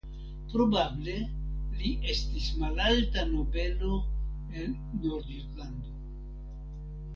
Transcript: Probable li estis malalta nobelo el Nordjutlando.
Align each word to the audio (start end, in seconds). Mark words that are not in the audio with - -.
Probable 0.51 1.17
li 1.81 1.91
estis 2.13 2.47
malalta 2.63 3.27
nobelo 3.35 4.01
el 4.65 4.75
Nordjutlando. 5.05 5.97